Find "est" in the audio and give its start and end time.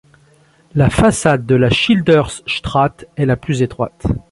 3.17-3.27